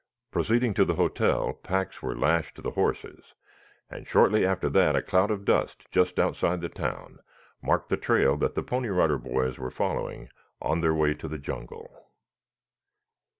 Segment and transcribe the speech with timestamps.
[0.31, 3.35] Proceeding to the hotel, packs were lashed to the horses,
[3.87, 7.19] and shortly after that a cloud of dust just outside the town
[7.61, 10.27] marked the trail that the Pony Rider Boys were following
[10.59, 12.07] on their way to the jungle.